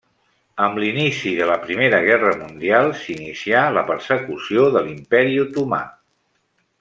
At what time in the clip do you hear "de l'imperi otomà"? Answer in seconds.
4.77-5.83